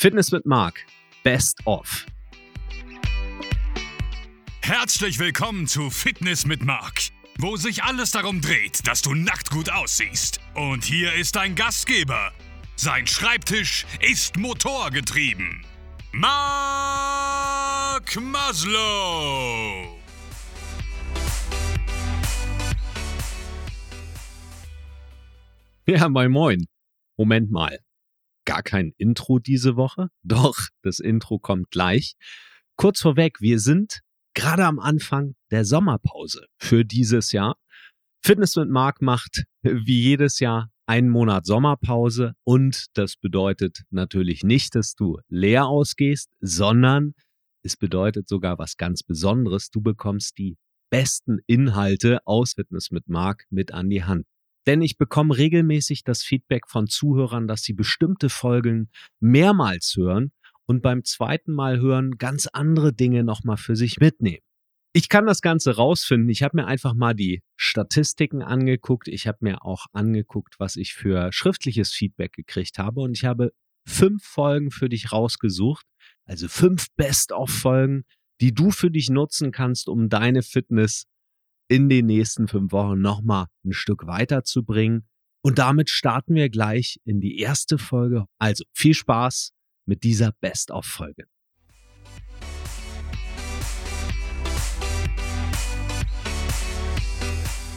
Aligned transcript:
Fitness 0.00 0.30
mit 0.30 0.46
Marc. 0.46 0.86
Best 1.24 1.58
of. 1.66 2.06
Herzlich 4.62 5.18
willkommen 5.18 5.66
zu 5.66 5.90
Fitness 5.90 6.46
mit 6.46 6.62
Marc, 6.62 7.08
wo 7.40 7.56
sich 7.56 7.82
alles 7.82 8.12
darum 8.12 8.40
dreht, 8.40 8.86
dass 8.86 9.02
du 9.02 9.16
nackt 9.16 9.50
gut 9.50 9.68
aussiehst. 9.68 10.38
Und 10.54 10.84
hier 10.84 11.14
ist 11.14 11.34
dein 11.34 11.56
Gastgeber. 11.56 12.30
Sein 12.76 13.08
Schreibtisch 13.08 13.86
ist 14.00 14.36
motorgetrieben. 14.36 15.66
Marc 16.12 18.20
Maslow. 18.20 19.98
Ja, 25.86 26.08
moin 26.08 26.30
moin. 26.30 26.66
Moment 27.16 27.50
mal. 27.50 27.80
Gar 28.48 28.62
kein 28.62 28.94
Intro 28.96 29.38
diese 29.40 29.76
Woche? 29.76 30.08
Doch, 30.22 30.56
das 30.80 31.00
Intro 31.00 31.38
kommt 31.38 31.70
gleich. 31.70 32.14
Kurz 32.76 33.00
vorweg, 33.02 33.42
wir 33.42 33.60
sind 33.60 34.00
gerade 34.32 34.64
am 34.64 34.78
Anfang 34.78 35.34
der 35.50 35.66
Sommerpause 35.66 36.46
für 36.56 36.82
dieses 36.86 37.32
Jahr. 37.32 37.56
Fitness 38.24 38.56
mit 38.56 38.70
Marc 38.70 39.02
macht 39.02 39.44
wie 39.60 40.00
jedes 40.00 40.40
Jahr 40.40 40.70
einen 40.86 41.10
Monat 41.10 41.44
Sommerpause 41.44 42.32
und 42.44 42.86
das 42.94 43.16
bedeutet 43.16 43.82
natürlich 43.90 44.44
nicht, 44.44 44.74
dass 44.74 44.94
du 44.94 45.18
leer 45.28 45.66
ausgehst, 45.66 46.30
sondern 46.40 47.12
es 47.62 47.76
bedeutet 47.76 48.28
sogar 48.28 48.58
was 48.58 48.78
ganz 48.78 49.02
Besonderes. 49.02 49.68
Du 49.68 49.82
bekommst 49.82 50.38
die 50.38 50.56
besten 50.88 51.40
Inhalte 51.46 52.20
aus 52.24 52.54
Fitness 52.54 52.90
mit 52.92 53.08
Marc 53.08 53.44
mit 53.50 53.74
an 53.74 53.90
die 53.90 54.04
Hand. 54.04 54.24
Denn 54.68 54.82
ich 54.82 54.98
bekomme 54.98 55.34
regelmäßig 55.34 56.04
das 56.04 56.22
Feedback 56.22 56.68
von 56.68 56.88
Zuhörern, 56.88 57.48
dass 57.48 57.62
sie 57.62 57.72
bestimmte 57.72 58.28
Folgen 58.28 58.90
mehrmals 59.18 59.94
hören 59.96 60.30
und 60.66 60.82
beim 60.82 61.04
zweiten 61.04 61.54
Mal 61.54 61.80
hören 61.80 62.18
ganz 62.18 62.46
andere 62.52 62.92
Dinge 62.92 63.24
nochmal 63.24 63.56
für 63.56 63.76
sich 63.76 63.98
mitnehmen. 63.98 64.42
Ich 64.92 65.08
kann 65.08 65.24
das 65.24 65.40
Ganze 65.40 65.76
rausfinden. 65.76 66.28
Ich 66.28 66.42
habe 66.42 66.58
mir 66.58 66.66
einfach 66.66 66.92
mal 66.92 67.14
die 67.14 67.40
Statistiken 67.56 68.42
angeguckt. 68.42 69.08
Ich 69.08 69.26
habe 69.26 69.38
mir 69.40 69.64
auch 69.64 69.86
angeguckt, 69.94 70.56
was 70.58 70.76
ich 70.76 70.92
für 70.92 71.32
schriftliches 71.32 71.94
Feedback 71.94 72.34
gekriegt 72.34 72.78
habe. 72.78 73.00
Und 73.00 73.16
ich 73.16 73.24
habe 73.24 73.52
fünf 73.86 74.22
Folgen 74.22 74.70
für 74.70 74.90
dich 74.90 75.12
rausgesucht. 75.12 75.86
Also 76.26 76.46
fünf 76.46 76.88
Best-of-Folgen, 76.94 78.04
die 78.42 78.52
du 78.52 78.70
für 78.70 78.90
dich 78.90 79.08
nutzen 79.08 79.50
kannst, 79.50 79.88
um 79.88 80.10
deine 80.10 80.42
Fitness 80.42 81.04
in 81.68 81.88
den 81.88 82.06
nächsten 82.06 82.48
fünf 82.48 82.72
Wochen 82.72 83.00
nochmal 83.00 83.46
ein 83.64 83.72
Stück 83.72 84.06
weiterzubringen. 84.06 85.06
Und 85.42 85.58
damit 85.58 85.90
starten 85.90 86.34
wir 86.34 86.48
gleich 86.48 86.98
in 87.04 87.20
die 87.20 87.38
erste 87.38 87.78
Folge. 87.78 88.24
Also 88.38 88.64
viel 88.72 88.94
Spaß 88.94 89.52
mit 89.86 90.02
dieser 90.02 90.32
Best-of-Folge. 90.40 91.24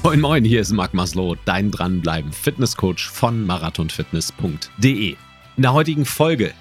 Moin 0.04 0.20
Moin, 0.20 0.44
hier 0.44 0.62
ist 0.62 0.72
Marc 0.72 0.96
Maslow, 0.96 1.36
dein 1.46 1.70
Dranbleiben 1.70 2.32
Fitnesscoach 2.32 3.08
von 3.08 3.46
marathonfitness.de. 3.46 5.16
In 5.58 5.62
der 5.62 5.74
heutigen 5.74 6.06
Folge 6.06 6.54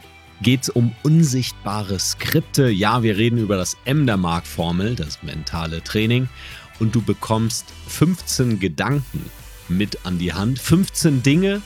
geht 0.42 0.64
es 0.64 0.68
um 0.68 0.94
unsichtbare 1.02 1.98
Skripte. 1.98 2.68
Ja, 2.68 3.02
wir 3.02 3.16
reden 3.16 3.38
über 3.38 3.56
das 3.56 3.76
M 3.84 4.06
der 4.06 4.16
Mark-Formel, 4.16 4.94
das 4.94 5.22
mentale 5.22 5.82
Training. 5.82 6.28
Und 6.80 6.94
du 6.94 7.02
bekommst 7.02 7.66
15 7.88 8.58
Gedanken 8.58 9.24
mit 9.68 10.04
an 10.04 10.18
die 10.18 10.32
Hand. 10.32 10.58
15 10.58 11.22
Dinge, 11.22 11.62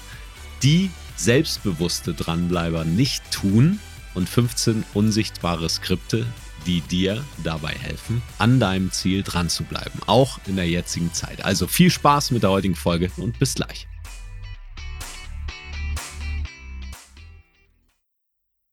die 0.63 0.91
selbstbewusste 1.17 2.13
Dranbleiber 2.15 2.85
nicht 2.85 3.31
tun 3.31 3.79
und 4.15 4.29
15 4.29 4.85
unsichtbare 4.93 5.69
Skripte, 5.69 6.27
die 6.67 6.81
dir 6.81 7.25
dabei 7.45 7.73
helfen, 7.73 8.23
an 8.39 8.59
deinem 8.59 8.91
Ziel 8.91 9.23
dran 9.23 9.49
zu 9.49 9.65
bleiben, 9.65 10.01
auch 10.07 10.41
in 10.47 10.57
der 10.57 10.69
jetzigen 10.69 11.13
Zeit. 11.13 11.45
Also 11.45 11.67
viel 11.67 11.91
Spaß 11.91 12.33
mit 12.33 12.43
der 12.43 12.51
heutigen 12.51 12.75
Folge 12.75 13.11
und 13.17 13.39
bis 13.39 13.55
gleich. 13.55 13.87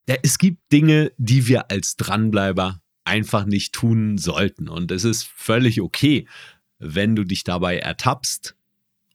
Ja, 0.10 0.16
es 0.24 0.38
gibt 0.38 0.72
Dinge, 0.72 1.12
die 1.18 1.48
wir 1.48 1.70
als 1.70 1.96
Dranbleiber 1.96 2.82
einfach 3.12 3.46
nicht 3.46 3.74
tun 3.74 4.18
sollten. 4.18 4.70
Und 4.70 4.90
es 4.90 5.04
ist 5.04 5.28
völlig 5.28 5.82
okay, 5.82 6.28
wenn 6.80 7.14
du 7.14 7.26
dich 7.26 7.44
dabei 7.44 7.78
ertappst 7.78 8.56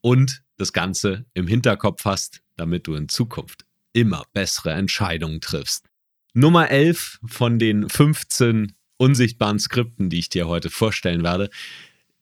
und 0.02 0.42
das 0.58 0.74
Ganze 0.74 1.24
im 1.32 1.46
Hinterkopf 1.46 2.04
hast, 2.04 2.42
damit 2.56 2.86
du 2.86 2.94
in 2.94 3.08
Zukunft 3.08 3.64
immer 3.94 4.24
bessere 4.34 4.72
Entscheidungen 4.72 5.40
triffst. 5.40 5.86
Nummer 6.34 6.70
11 6.70 7.20
von 7.24 7.58
den 7.58 7.88
15 7.88 8.74
unsichtbaren 8.98 9.58
Skripten, 9.58 10.10
die 10.10 10.18
ich 10.18 10.28
dir 10.28 10.46
heute 10.46 10.68
vorstellen 10.68 11.22
werde, 11.22 11.48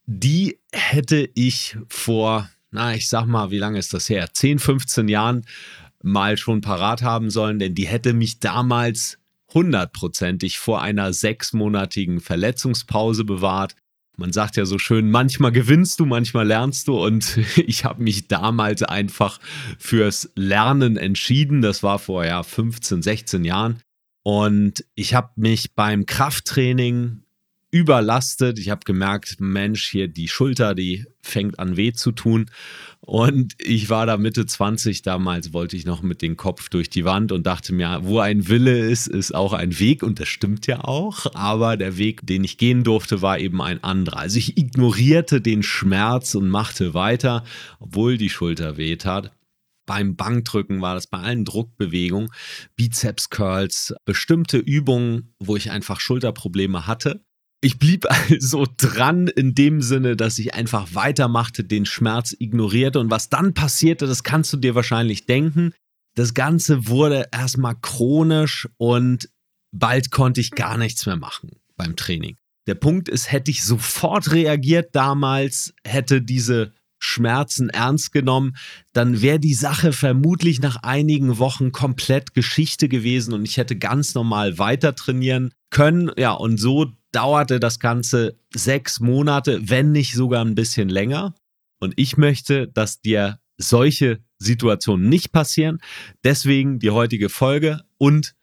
die 0.06 0.60
hätte 0.72 1.28
ich 1.34 1.76
vor, 1.88 2.48
na, 2.70 2.94
ich 2.94 3.08
sag 3.08 3.26
mal, 3.26 3.50
wie 3.50 3.58
lange 3.58 3.80
ist 3.80 3.92
das 3.94 4.08
her? 4.08 4.28
10, 4.32 4.60
15 4.60 5.08
Jahren 5.08 5.44
mal 6.02 6.36
schon 6.36 6.60
parat 6.60 7.02
haben 7.02 7.30
sollen, 7.30 7.58
denn 7.58 7.74
die 7.74 7.88
hätte 7.88 8.12
mich 8.12 8.38
damals 8.38 9.18
hundertprozentig 9.54 10.59
vor 10.59 10.82
einer 10.82 11.12
sechsmonatigen 11.12 12.20
Verletzungspause 12.20 13.25
bewahrt. 13.25 13.76
Man 14.16 14.32
sagt 14.32 14.56
ja 14.56 14.65
so 14.65 14.78
schön, 14.78 15.10
manchmal 15.10 15.50
gewinnst 15.50 15.98
du, 15.98 16.06
manchmal 16.06 16.47
lernst 16.47 16.88
du 16.88 17.03
und 17.04 17.37
ich 17.56 17.84
habe 17.84 18.03
mich 18.03 18.28
damals 18.28 18.82
einfach 18.82 19.41
fürs 19.78 20.31
Lernen 20.37 20.97
entschieden. 20.97 21.62
Das 21.62 21.82
war 21.82 21.98
vor 21.98 22.25
ja 22.25 22.43
15, 22.43 23.03
16 23.03 23.44
Jahren 23.44 23.81
und 24.22 24.84
ich 24.94 25.14
habe 25.14 25.32
mich 25.37 25.75
beim 25.75 26.06
Krafttraining 26.06 27.23
überlastet. 27.74 28.60
Ich 28.60 28.70
habe 28.70 28.82
gemerkt, 28.84 29.40
Mensch, 29.40 29.90
hier 29.90 30.06
die 30.06 30.28
Schulter, 30.28 30.76
die 30.76 31.06
fängt 31.22 31.58
an 31.58 31.76
weh 31.76 31.92
zu 31.92 32.12
tun. 32.12 32.48
Und 33.00 33.54
ich 33.58 33.90
war 33.90 34.06
da 34.06 34.16
Mitte 34.16 34.46
20, 34.46 35.02
damals 35.02 35.52
wollte 35.52 35.76
ich 35.76 35.84
noch 35.84 36.00
mit 36.00 36.22
dem 36.22 36.36
Kopf 36.36 36.68
durch 36.68 36.88
die 36.88 37.04
Wand 37.04 37.32
und 37.32 37.48
dachte 37.48 37.74
mir, 37.74 37.98
wo 38.04 38.20
ein 38.20 38.46
Wille 38.46 38.78
ist, 38.78 39.08
ist 39.08 39.34
auch 39.34 39.52
ein 39.52 39.76
Weg. 39.80 40.04
Und 40.04 40.20
das 40.20 40.28
stimmt 40.28 40.68
ja 40.68 40.84
auch. 40.84 41.34
Aber 41.34 41.76
der 41.76 41.98
Weg, 41.98 42.24
den 42.24 42.44
ich 42.44 42.58
gehen 42.58 42.84
durfte, 42.84 43.22
war 43.22 43.40
eben 43.40 43.60
ein 43.60 43.82
anderer. 43.82 44.18
Also 44.18 44.38
ich 44.38 44.56
ignorierte 44.56 45.40
den 45.40 45.64
Schmerz 45.64 46.36
und 46.36 46.48
machte 46.48 46.94
weiter, 46.94 47.42
obwohl 47.80 48.18
die 48.18 48.30
Schulter 48.30 48.76
weh 48.76 48.94
tat 48.94 49.32
beim 49.86 50.16
Bankdrücken 50.16 50.80
war 50.80 50.94
das 50.94 51.06
bei 51.08 51.18
allen 51.18 51.44
Druckbewegungen, 51.44 52.30
Bizeps 52.74 53.28
Curls, 53.28 53.94
bestimmte 54.06 54.56
Übungen, 54.56 55.34
wo 55.38 55.56
ich 55.56 55.70
einfach 55.70 56.00
Schulterprobleme 56.00 56.86
hatte. 56.86 57.22
Ich 57.64 57.78
blieb 57.78 58.04
also 58.30 58.66
dran 58.76 59.26
in 59.26 59.54
dem 59.54 59.80
Sinne, 59.80 60.16
dass 60.16 60.38
ich 60.38 60.52
einfach 60.52 60.88
weitermachte, 60.92 61.64
den 61.64 61.86
Schmerz 61.86 62.36
ignorierte 62.38 63.00
und 63.00 63.10
was 63.10 63.30
dann 63.30 63.54
passierte, 63.54 64.06
das 64.06 64.22
kannst 64.22 64.52
du 64.52 64.58
dir 64.58 64.75
wahrscheinlich 64.75 65.25
denken. 65.25 65.72
Das 66.14 66.34
Ganze 66.34 66.88
wurde 66.88 67.26
erstmal 67.32 67.75
chronisch 67.80 68.69
und 68.76 69.30
bald 69.72 70.10
konnte 70.10 70.42
ich 70.42 70.50
gar 70.50 70.76
nichts 70.76 71.06
mehr 71.06 71.16
machen 71.16 71.52
beim 71.76 71.97
Training. 71.97 72.36
Der 72.66 72.75
Punkt 72.75 73.08
ist, 73.08 73.32
hätte 73.32 73.50
ich 73.50 73.64
sofort 73.64 74.31
reagiert 74.31 74.94
damals, 74.94 75.72
hätte 75.86 76.20
diese 76.20 76.72
Schmerzen 76.98 77.70
ernst 77.70 78.12
genommen, 78.12 78.56
dann 78.92 79.22
wäre 79.22 79.41
die 79.41 79.54
Sache 79.54 79.92
vermutlich 79.92 80.60
nach 80.60 80.76
einigen 80.82 81.38
Wochen 81.38 81.72
komplett 81.72 82.34
Geschichte 82.34 82.88
gewesen 82.91 83.32
und 83.32 83.44
ich 83.46 83.56
hätte 83.56 83.76
ganz 83.76 84.14
normal 84.14 84.58
weiter 84.58 84.94
trainieren 84.94 85.52
können. 85.70 86.10
Ja, 86.16 86.32
und 86.32 86.58
so 86.58 86.92
dauerte 87.14 87.60
das 87.60 87.78
Ganze 87.78 88.38
sechs 88.54 89.00
Monate, 89.00 89.69
wenn 89.69 89.92
nicht 89.92 90.14
sogar 90.14 90.44
ein 90.44 90.54
bisschen 90.54 90.88
länger. 90.88 91.34
Und 91.80 91.94
ich 91.97 92.16
möchte, 92.16 92.69
dass 92.69 93.00
dir 93.00 93.38
solche 93.56 94.20
Situationen 94.38 95.08
nicht 95.08 95.32
passieren. 95.32 95.78
Deswegen 96.25 96.78
die 96.78 96.91
heutige 96.91 97.28
Folge 97.28 97.82
und 97.98 98.34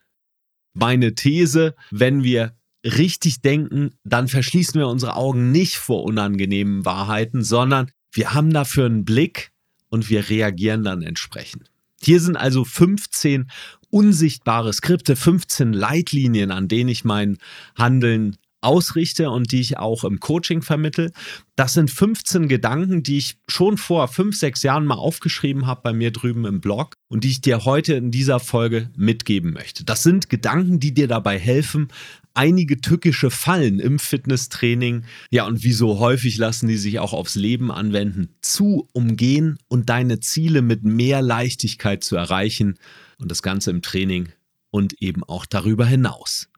meine 0.74 1.14
These, 1.14 1.74
wenn 1.90 2.24
wir 2.24 2.56
richtig 2.84 3.42
denken, 3.42 3.90
dann 4.04 4.28
verschließen 4.28 4.80
wir 4.80 4.88
unsere 4.88 5.16
Augen 5.16 5.52
nicht 5.52 5.76
vor 5.76 6.04
unangenehmen 6.04 6.84
Wahrheiten, 6.84 7.44
sondern 7.44 7.90
wir 8.12 8.34
haben 8.34 8.52
dafür 8.52 8.86
einen 8.86 9.04
Blick 9.04 9.52
und 9.88 10.08
wir 10.08 10.28
reagieren 10.28 10.82
dann 10.82 11.02
entsprechend. 11.02 11.70
Hier 12.00 12.20
sind 12.20 12.36
also 12.36 12.64
15 12.64 13.50
unsichtbare 13.90 14.72
Skripte, 14.72 15.14
15 15.14 15.72
Leitlinien, 15.72 16.50
an 16.50 16.66
denen 16.66 16.88
ich 16.88 17.04
mein 17.04 17.38
Handeln 17.76 18.36
ausrichte 18.62 19.30
und 19.30 19.52
die 19.52 19.60
ich 19.60 19.78
auch 19.78 20.04
im 20.04 20.20
Coaching 20.20 20.62
vermittel. 20.62 21.12
Das 21.56 21.74
sind 21.74 21.90
15 21.90 22.48
Gedanken, 22.48 23.02
die 23.02 23.18
ich 23.18 23.36
schon 23.48 23.76
vor 23.76 24.08
fünf, 24.08 24.36
sechs 24.36 24.62
Jahren 24.62 24.86
mal 24.86 24.94
aufgeschrieben 24.94 25.66
habe 25.66 25.82
bei 25.82 25.92
mir 25.92 26.12
drüben 26.12 26.46
im 26.46 26.60
Blog 26.60 26.94
und 27.08 27.24
die 27.24 27.30
ich 27.30 27.40
dir 27.40 27.64
heute 27.64 27.94
in 27.94 28.10
dieser 28.10 28.40
Folge 28.40 28.90
mitgeben 28.96 29.52
möchte. 29.52 29.84
Das 29.84 30.02
sind 30.02 30.30
Gedanken, 30.30 30.80
die 30.80 30.94
dir 30.94 31.08
dabei 31.08 31.38
helfen, 31.38 31.88
einige 32.34 32.80
tückische 32.80 33.30
Fallen 33.30 33.80
im 33.80 33.98
Fitnesstraining, 33.98 35.04
ja 35.30 35.46
und 35.46 35.64
wie 35.64 35.72
so 35.72 35.98
häufig 35.98 36.38
lassen 36.38 36.68
die 36.68 36.78
sich 36.78 36.98
auch 36.98 37.12
aufs 37.12 37.34
Leben 37.34 37.70
anwenden, 37.70 38.30
zu 38.40 38.88
umgehen 38.92 39.58
und 39.68 39.90
deine 39.90 40.20
Ziele 40.20 40.62
mit 40.62 40.84
mehr 40.84 41.22
Leichtigkeit 41.22 42.04
zu 42.04 42.16
erreichen 42.16 42.78
und 43.18 43.30
das 43.30 43.42
Ganze 43.42 43.70
im 43.70 43.82
Training 43.82 44.28
und 44.70 45.00
eben 45.02 45.22
auch 45.24 45.46
darüber 45.46 45.86
hinaus. 45.86 46.48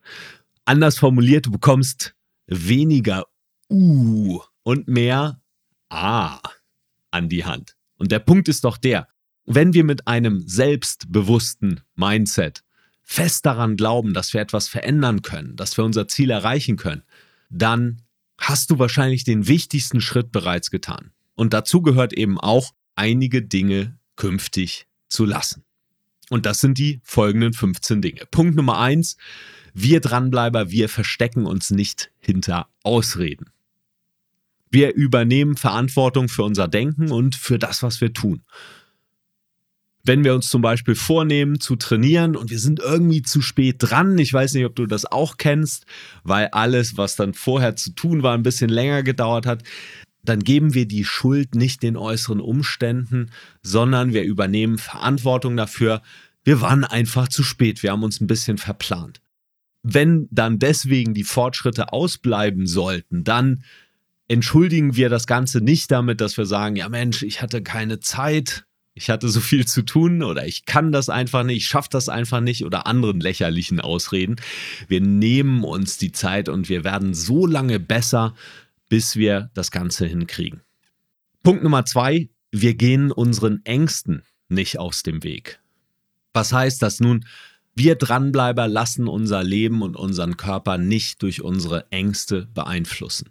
Anders 0.64 0.99
formuliert, 0.99 1.46
du 1.46 1.50
bekommst 1.50 2.14
weniger 2.46 3.25
U 3.70 4.40
und 4.62 4.88
mehr 4.88 5.40
A 5.88 6.40
an 7.11 7.28
die 7.28 7.44
Hand. 7.44 7.76
Und 7.96 8.12
der 8.12 8.19
Punkt 8.19 8.49
ist 8.49 8.64
doch 8.64 8.76
der, 8.76 9.08
wenn 9.44 9.75
wir 9.75 9.84
mit 9.84 10.06
einem 10.06 10.43
selbstbewussten 10.46 11.81
Mindset 11.94 12.64
fest 13.02 13.44
daran 13.44 13.76
glauben, 13.76 14.14
dass 14.14 14.32
wir 14.32 14.40
etwas 14.40 14.69
verändern 14.69 15.22
können, 15.22 15.56
dass 15.56 15.76
wir 15.76 15.84
unser 15.84 16.08
Ziel 16.08 16.31
erreichen 16.31 16.76
können, 16.76 17.02
dann 17.50 18.02
hast 18.38 18.70
du 18.70 18.78
wahrscheinlich 18.78 19.25
den 19.25 19.46
wichtigsten 19.46 20.00
Schritt 20.00 20.32
bereits 20.32 20.70
getan. 20.70 21.12
Und 21.34 21.52
dazu 21.52 21.82
gehört 21.82 22.12
eben 22.12 22.40
auch, 22.40 22.72
einige 22.96 23.43
Dinge 23.43 23.99
künftig 24.16 24.87
zu 25.08 25.25
lassen. 25.25 25.64
Und 26.31 26.46
das 26.46 26.61
sind 26.61 26.78
die 26.78 27.00
folgenden 27.02 27.52
15 27.52 28.00
Dinge. 28.00 28.22
Punkt 28.31 28.56
Nummer 28.56 28.78
eins: 28.78 29.16
wir 29.75 30.00
Dranbleiber, 30.00 30.71
wir 30.71 30.88
verstecken 30.88 31.47
uns 31.47 31.71
nicht 31.71 32.11
hinter 32.21 32.69
Ausreden. 32.85 33.50
Wir 34.71 34.94
übernehmen 34.94 35.56
Verantwortung 35.56 36.29
für 36.29 36.44
unser 36.44 36.69
Denken 36.69 37.11
und 37.11 37.35
für 37.35 37.59
das, 37.59 37.82
was 37.82 38.00
wir 38.00 38.12
tun. 38.12 38.43
Wenn 40.05 40.23
wir 40.23 40.35
uns 40.35 40.49
zum 40.49 40.62
Beispiel 40.62 40.94
vornehmen 40.94 41.61
zu 41.61 41.76
trainieren 41.76 42.37
und 42.37 42.50
wir 42.50 42.59
sind 42.59 42.79
irgendwie 42.79 43.23
zu 43.23 43.41
spät 43.41 43.76
dran, 43.79 44.19
ich 44.19 44.32
weiß 44.32 44.55
nicht, 44.55 44.65
ob 44.65 44.76
du 44.76 44.87
das 44.87 45.06
auch 45.06 45.38
kennst, 45.38 45.87
weil 46.23 46.49
alles, 46.49 46.97
was 46.97 47.17
dann 47.17 47.35
vorher 47.35 47.75
zu 47.75 47.93
tun 47.94 48.23
war, 48.23 48.35
ein 48.35 48.43
bisschen 48.43 48.69
länger 48.69 49.03
gedauert 49.03 49.47
hat, 49.47 49.62
dann 50.23 50.41
geben 50.41 50.75
wir 50.75 50.87
die 50.87 51.05
Schuld 51.05 51.55
nicht 51.55 51.82
den 51.82 51.97
äußeren 51.97 52.41
Umständen, 52.41 53.31
sondern 53.62 54.12
wir 54.12 54.23
übernehmen 54.23 54.79
Verantwortung 54.79 55.56
dafür. 55.56 56.03
Wir 56.44 56.61
waren 56.61 56.85
einfach 56.85 57.29
zu 57.29 57.43
spät, 57.43 57.82
wir 57.82 57.93
haben 57.93 58.03
uns 58.03 58.21
ein 58.21 58.26
bisschen 58.26 58.59
verplant. 58.59 59.21
Wenn 59.84 60.28
dann 60.31 60.58
deswegen 60.58 61.12
die 61.12 61.25
Fortschritte 61.25 61.92
ausbleiben 61.92 62.66
sollten, 62.66 63.22
dann 63.22 63.62
entschuldigen 64.28 64.96
wir 64.96 65.10
das 65.10 65.26
Ganze 65.26 65.60
nicht 65.60 65.90
damit, 65.90 66.22
dass 66.22 66.38
wir 66.38 66.46
sagen, 66.46 66.76
ja 66.76 66.88
Mensch, 66.88 67.22
ich 67.22 67.42
hatte 67.42 67.62
keine 67.62 68.00
Zeit, 68.00 68.64
ich 68.94 69.10
hatte 69.10 69.28
so 69.28 69.40
viel 69.40 69.66
zu 69.66 69.82
tun 69.82 70.22
oder 70.22 70.46
ich 70.46 70.64
kann 70.64 70.90
das 70.90 71.10
einfach 71.10 71.44
nicht, 71.44 71.58
ich 71.58 71.66
schaffe 71.66 71.90
das 71.90 72.08
einfach 72.08 72.40
nicht 72.40 72.64
oder 72.64 72.86
anderen 72.86 73.20
lächerlichen 73.20 73.78
Ausreden. 73.78 74.36
Wir 74.88 75.02
nehmen 75.02 75.64
uns 75.64 75.98
die 75.98 76.12
Zeit 76.12 76.48
und 76.48 76.70
wir 76.70 76.82
werden 76.82 77.12
so 77.12 77.46
lange 77.46 77.78
besser, 77.78 78.34
bis 78.88 79.16
wir 79.16 79.50
das 79.52 79.70
Ganze 79.70 80.06
hinkriegen. 80.06 80.62
Punkt 81.42 81.62
Nummer 81.62 81.84
zwei, 81.84 82.30
wir 82.52 82.75
gehen 82.75 83.12
unseren 83.12 83.60
Ängsten 83.64 84.22
nicht 84.48 84.78
aus 84.78 85.02
dem 85.02 85.25
Weg. 85.25 85.60
Was 86.32 86.52
heißt 86.52 86.80
das 86.80 87.00
nun? 87.00 87.26
Wir 87.75 87.97
Dranbleiber 87.97 88.69
lassen 88.69 89.09
unser 89.09 89.43
Leben 89.43 89.82
und 89.82 89.97
unseren 89.97 90.37
Körper 90.37 90.79
nicht 90.79 91.23
durch 91.23 91.43
unsere 91.43 91.91
Ängste 91.91 92.47
beeinflussen. 92.55 93.31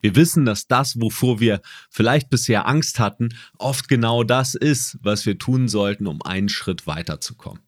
Wir 0.00 0.16
wissen, 0.16 0.44
dass 0.44 0.66
das, 0.66 1.00
wovor 1.00 1.40
wir 1.40 1.60
vielleicht 1.90 2.30
bisher 2.30 2.66
Angst 2.66 2.98
hatten, 2.98 3.30
oft 3.58 3.88
genau 3.88 4.22
das 4.22 4.54
ist, 4.54 4.98
was 5.02 5.24
wir 5.26 5.38
tun 5.38 5.68
sollten, 5.68 6.06
um 6.06 6.22
einen 6.22 6.48
Schritt 6.48 6.86
weiterzukommen. 6.86 7.62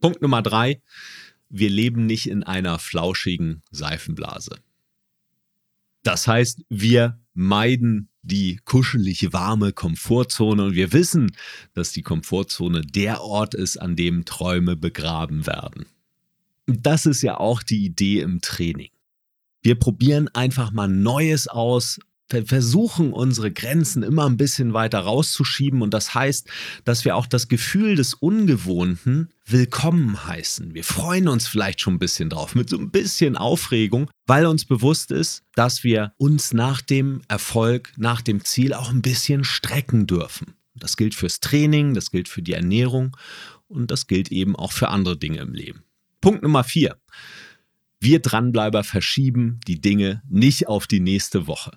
Punkt 0.00 0.22
Nummer 0.22 0.42
drei. 0.42 0.82
Wir 1.48 1.68
leben 1.68 2.06
nicht 2.06 2.28
in 2.28 2.44
einer 2.44 2.78
flauschigen 2.78 3.62
Seifenblase. 3.70 4.56
Das 6.02 6.26
heißt, 6.26 6.62
wir 6.68 7.18
meiden 7.34 8.09
die 8.22 8.60
kuschelige, 8.64 9.32
warme 9.32 9.72
Komfortzone 9.72 10.64
und 10.64 10.74
wir 10.74 10.92
wissen, 10.92 11.32
dass 11.74 11.92
die 11.92 12.02
Komfortzone 12.02 12.82
der 12.82 13.22
Ort 13.22 13.54
ist, 13.54 13.76
an 13.76 13.96
dem 13.96 14.24
Träume 14.24 14.76
begraben 14.76 15.46
werden. 15.46 15.86
Das 16.66 17.06
ist 17.06 17.22
ja 17.22 17.38
auch 17.38 17.62
die 17.62 17.84
Idee 17.84 18.20
im 18.20 18.40
Training. 18.40 18.90
Wir 19.62 19.74
probieren 19.74 20.28
einfach 20.28 20.70
mal 20.70 20.88
Neues 20.88 21.48
aus, 21.48 21.98
versuchen 22.46 23.12
unsere 23.12 23.50
Grenzen 23.50 24.02
immer 24.02 24.26
ein 24.26 24.36
bisschen 24.36 24.72
weiter 24.72 25.00
rauszuschieben 25.00 25.82
und 25.82 25.92
das 25.92 26.14
heißt, 26.14 26.48
dass 26.84 27.04
wir 27.04 27.16
auch 27.16 27.26
das 27.26 27.48
Gefühl 27.48 27.96
des 27.96 28.14
Ungewohnten 28.14 29.30
willkommen 29.46 30.26
heißen. 30.26 30.74
Wir 30.74 30.84
freuen 30.84 31.28
uns 31.28 31.48
vielleicht 31.48 31.80
schon 31.80 31.94
ein 31.94 31.98
bisschen 31.98 32.30
drauf, 32.30 32.54
mit 32.54 32.70
so 32.70 32.78
ein 32.78 32.90
bisschen 32.90 33.36
Aufregung, 33.36 34.10
weil 34.26 34.46
uns 34.46 34.64
bewusst 34.64 35.10
ist, 35.10 35.42
dass 35.54 35.84
wir 35.84 36.12
uns 36.16 36.52
nach 36.52 36.80
dem 36.80 37.22
Erfolg, 37.28 37.92
nach 37.96 38.22
dem 38.22 38.44
Ziel 38.44 38.74
auch 38.74 38.90
ein 38.90 39.02
bisschen 39.02 39.44
strecken 39.44 40.06
dürfen. 40.06 40.54
Das 40.74 40.96
gilt 40.96 41.14
fürs 41.14 41.40
Training, 41.40 41.94
das 41.94 42.10
gilt 42.10 42.28
für 42.28 42.42
die 42.42 42.52
Ernährung 42.52 43.16
und 43.68 43.90
das 43.90 44.06
gilt 44.06 44.30
eben 44.30 44.56
auch 44.56 44.72
für 44.72 44.88
andere 44.88 45.16
Dinge 45.16 45.40
im 45.40 45.52
Leben. 45.52 45.82
Punkt 46.20 46.42
Nummer 46.42 46.64
vier. 46.64 46.96
Wir 47.98 48.20
Dranbleiber 48.20 48.82
verschieben 48.82 49.60
die 49.66 49.80
Dinge 49.80 50.22
nicht 50.28 50.68
auf 50.68 50.86
die 50.86 51.00
nächste 51.00 51.46
Woche. 51.46 51.72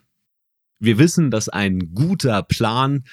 Wir 0.84 0.98
wissen, 0.98 1.32
dass 1.32 1.48
ein 1.48 1.94
guter 1.96 2.44
Plan, 2.44 3.06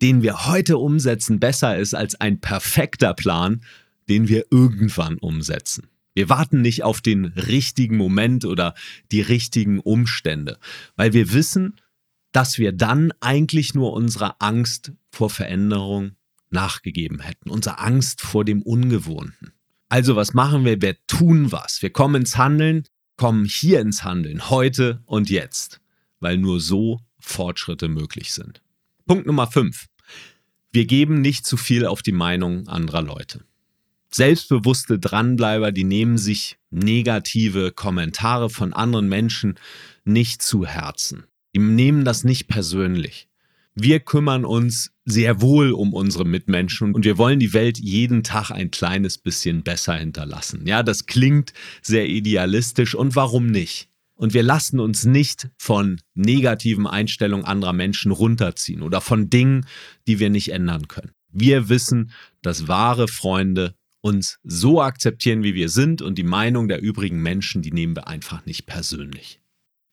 den 0.00 0.22
wir 0.22 0.46
heute 0.46 0.78
umsetzen, 0.78 1.40
besser 1.40 1.76
ist 1.76 1.92
als 1.92 2.14
ein 2.20 2.40
perfekter 2.40 3.12
Plan, 3.12 3.62
den 4.08 4.28
wir 4.28 4.44
irgendwann 4.52 5.18
umsetzen. 5.18 5.88
Wir 6.14 6.28
warten 6.28 6.60
nicht 6.60 6.84
auf 6.84 7.00
den 7.00 7.24
richtigen 7.24 7.96
Moment 7.96 8.44
oder 8.44 8.74
die 9.10 9.20
richtigen 9.20 9.80
Umstände, 9.80 10.58
weil 10.94 11.12
wir 11.12 11.32
wissen, 11.32 11.80
dass 12.30 12.56
wir 12.56 12.70
dann 12.70 13.12
eigentlich 13.18 13.74
nur 13.74 13.94
unserer 13.94 14.36
Angst 14.38 14.92
vor 15.10 15.28
Veränderung 15.28 16.12
nachgegeben 16.50 17.18
hätten, 17.18 17.50
unsere 17.50 17.80
Angst 17.80 18.20
vor 18.20 18.44
dem 18.44 18.62
Ungewohnten. 18.62 19.52
Also 19.88 20.14
was 20.14 20.34
machen 20.34 20.64
wir? 20.64 20.80
Wir 20.80 20.94
tun 21.08 21.50
was. 21.50 21.82
Wir 21.82 21.90
kommen 21.90 22.22
ins 22.22 22.36
Handeln, 22.38 22.84
kommen 23.16 23.44
hier 23.44 23.80
ins 23.80 24.04
Handeln, 24.04 24.50
heute 24.50 25.02
und 25.04 25.30
jetzt, 25.30 25.80
weil 26.20 26.38
nur 26.38 26.60
so 26.60 27.00
Fortschritte 27.18 27.88
möglich 27.88 28.32
sind. 28.32 28.62
Punkt 29.06 29.26
Nummer 29.26 29.46
5. 29.46 29.86
Wir 30.70 30.84
geben 30.84 31.20
nicht 31.20 31.46
zu 31.46 31.56
viel 31.56 31.86
auf 31.86 32.02
die 32.02 32.12
Meinung 32.12 32.68
anderer 32.68 33.02
Leute. 33.02 33.44
Selbstbewusste 34.10 34.98
Dranbleiber, 34.98 35.72
die 35.72 35.84
nehmen 35.84 36.18
sich 36.18 36.58
negative 36.70 37.72
Kommentare 37.72 38.50
von 38.50 38.72
anderen 38.72 39.08
Menschen 39.08 39.58
nicht 40.04 40.42
zu 40.42 40.66
Herzen. 40.66 41.24
Die 41.54 41.60
nehmen 41.60 42.04
das 42.04 42.24
nicht 42.24 42.48
persönlich. 42.48 43.28
Wir 43.74 44.00
kümmern 44.00 44.44
uns 44.44 44.92
sehr 45.04 45.40
wohl 45.40 45.72
um 45.72 45.94
unsere 45.94 46.24
Mitmenschen 46.24 46.94
und 46.94 47.04
wir 47.04 47.16
wollen 47.16 47.38
die 47.38 47.52
Welt 47.52 47.78
jeden 47.78 48.24
Tag 48.24 48.50
ein 48.50 48.70
kleines 48.70 49.18
bisschen 49.18 49.62
besser 49.62 49.94
hinterlassen. 49.94 50.66
Ja, 50.66 50.82
das 50.82 51.06
klingt 51.06 51.52
sehr 51.80 52.08
idealistisch 52.08 52.94
und 52.94 53.14
warum 53.14 53.46
nicht? 53.46 53.88
Und 54.18 54.34
wir 54.34 54.42
lassen 54.42 54.80
uns 54.80 55.04
nicht 55.04 55.48
von 55.56 56.00
negativen 56.14 56.88
Einstellungen 56.88 57.46
anderer 57.46 57.72
Menschen 57.72 58.10
runterziehen 58.10 58.82
oder 58.82 59.00
von 59.00 59.30
Dingen, 59.30 59.64
die 60.08 60.18
wir 60.18 60.28
nicht 60.28 60.52
ändern 60.52 60.88
können. 60.88 61.12
Wir 61.30 61.68
wissen, 61.68 62.10
dass 62.42 62.66
wahre 62.66 63.06
Freunde 63.06 63.76
uns 64.00 64.40
so 64.42 64.82
akzeptieren, 64.82 65.44
wie 65.44 65.54
wir 65.54 65.68
sind 65.68 66.02
und 66.02 66.18
die 66.18 66.24
Meinung 66.24 66.66
der 66.66 66.82
übrigen 66.82 67.22
Menschen, 67.22 67.62
die 67.62 67.70
nehmen 67.70 67.94
wir 67.94 68.08
einfach 68.08 68.44
nicht 68.44 68.66
persönlich. 68.66 69.40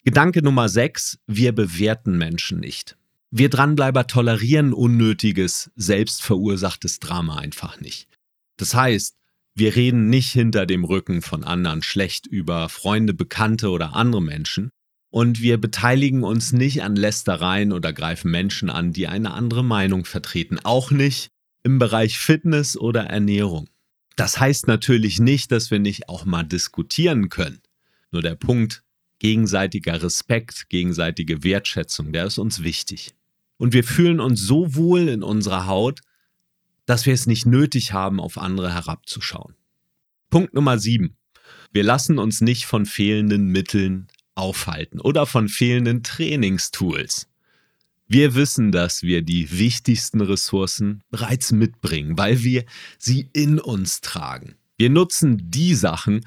Gedanke 0.02 0.42
Nummer 0.42 0.68
6, 0.68 1.20
wir 1.28 1.52
bewerten 1.52 2.18
Menschen 2.18 2.58
nicht. 2.58 2.96
Wir 3.30 3.48
Dranbleiber 3.48 4.08
tolerieren 4.08 4.72
unnötiges, 4.72 5.70
selbstverursachtes 5.76 6.98
Drama 6.98 7.36
einfach 7.36 7.80
nicht. 7.80 8.08
Das 8.56 8.74
heißt, 8.74 9.16
wir 9.56 9.74
reden 9.74 10.10
nicht 10.10 10.32
hinter 10.32 10.66
dem 10.66 10.84
Rücken 10.84 11.22
von 11.22 11.42
anderen 11.42 11.82
schlecht 11.82 12.26
über 12.26 12.68
Freunde, 12.68 13.14
Bekannte 13.14 13.70
oder 13.70 13.96
andere 13.96 14.20
Menschen. 14.20 14.70
Und 15.08 15.40
wir 15.40 15.56
beteiligen 15.56 16.24
uns 16.24 16.52
nicht 16.52 16.82
an 16.82 16.94
Lästereien 16.94 17.72
oder 17.72 17.94
greifen 17.94 18.30
Menschen 18.30 18.68
an, 18.68 18.92
die 18.92 19.08
eine 19.08 19.32
andere 19.32 19.64
Meinung 19.64 20.04
vertreten. 20.04 20.58
Auch 20.62 20.90
nicht 20.90 21.30
im 21.62 21.78
Bereich 21.78 22.18
Fitness 22.18 22.76
oder 22.76 23.04
Ernährung. 23.04 23.70
Das 24.14 24.38
heißt 24.38 24.66
natürlich 24.66 25.20
nicht, 25.20 25.50
dass 25.52 25.70
wir 25.70 25.78
nicht 25.78 26.10
auch 26.10 26.26
mal 26.26 26.42
diskutieren 26.42 27.30
können. 27.30 27.62
Nur 28.10 28.20
der 28.20 28.34
Punkt, 28.34 28.82
gegenseitiger 29.20 30.02
Respekt, 30.02 30.68
gegenseitige 30.68 31.44
Wertschätzung, 31.44 32.12
der 32.12 32.26
ist 32.26 32.36
uns 32.36 32.62
wichtig. 32.62 33.14
Und 33.56 33.72
wir 33.72 33.84
fühlen 33.84 34.20
uns 34.20 34.42
so 34.42 34.74
wohl 34.74 35.08
in 35.08 35.22
unserer 35.22 35.66
Haut, 35.66 36.00
dass 36.86 37.06
wir 37.06 37.14
es 37.14 37.26
nicht 37.26 37.46
nötig 37.46 37.92
haben, 37.92 38.20
auf 38.20 38.38
andere 38.38 38.72
herabzuschauen. 38.72 39.54
Punkt 40.30 40.54
Nummer 40.54 40.78
sieben. 40.78 41.16
Wir 41.72 41.84
lassen 41.84 42.18
uns 42.18 42.40
nicht 42.40 42.64
von 42.64 42.86
fehlenden 42.86 43.48
Mitteln 43.48 44.08
aufhalten 44.34 45.00
oder 45.00 45.26
von 45.26 45.48
fehlenden 45.48 46.02
Trainingstools. 46.02 47.28
Wir 48.08 48.34
wissen, 48.36 48.70
dass 48.70 49.02
wir 49.02 49.22
die 49.22 49.58
wichtigsten 49.58 50.20
Ressourcen 50.20 51.02
bereits 51.10 51.50
mitbringen, 51.50 52.16
weil 52.16 52.42
wir 52.44 52.64
sie 52.98 53.28
in 53.32 53.58
uns 53.58 54.00
tragen. 54.00 54.54
Wir 54.76 54.90
nutzen 54.90 55.50
die 55.50 55.74
Sachen, 55.74 56.24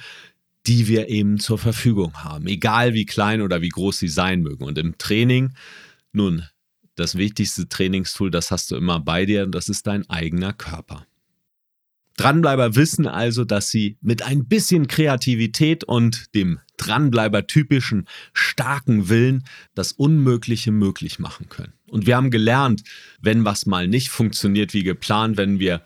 die 0.67 0.87
wir 0.87 1.07
eben 1.07 1.39
zur 1.39 1.57
Verfügung 1.57 2.23
haben, 2.23 2.47
egal 2.47 2.93
wie 2.93 3.05
klein 3.05 3.41
oder 3.41 3.61
wie 3.61 3.69
groß 3.69 3.99
sie 3.99 4.09
sein 4.09 4.41
mögen. 4.41 4.65
Und 4.65 4.77
im 4.77 4.97
Training, 4.97 5.53
nun, 6.11 6.43
das 6.99 7.15
wichtigste 7.15 7.67
Trainingstool, 7.67 8.31
das 8.31 8.51
hast 8.51 8.71
du 8.71 8.75
immer 8.75 8.99
bei 8.99 9.25
dir, 9.25 9.47
das 9.47 9.69
ist 9.69 9.87
dein 9.87 10.09
eigener 10.09 10.53
Körper. 10.53 11.05
Dranbleiber 12.17 12.75
wissen 12.75 13.07
also, 13.07 13.45
dass 13.45 13.69
sie 13.69 13.97
mit 14.01 14.23
ein 14.23 14.45
bisschen 14.45 14.87
Kreativität 14.87 15.85
und 15.85 16.35
dem 16.35 16.59
Dranbleiber 16.75 17.47
typischen 17.47 18.07
starken 18.33 19.07
Willen 19.07 19.45
das 19.73 19.93
Unmögliche 19.93 20.71
möglich 20.71 21.19
machen 21.19 21.47
können. 21.47 21.71
Und 21.87 22.07
wir 22.07 22.17
haben 22.17 22.29
gelernt, 22.29 22.83
wenn 23.21 23.45
was 23.45 23.65
mal 23.65 23.87
nicht 23.87 24.09
funktioniert 24.09 24.73
wie 24.73 24.83
geplant, 24.83 25.37
wenn 25.37 25.59
wir 25.59 25.81